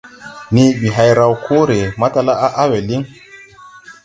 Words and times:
Nii 0.53 0.69
ɓi 0.79 0.87
hay 0.95 1.11
raw 1.19 1.33
koore, 1.45 1.79
matala 1.99 2.33
á 2.45 2.47
a 2.61 2.63
we 2.71 2.79
liŋ. 2.87 3.01